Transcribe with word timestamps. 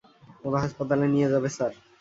ওরা 0.45 0.57
হাসপাতালে 0.63 1.05
নিয়ে 1.13 1.31
যাবে 1.33 1.49
স্যার। 1.55 1.71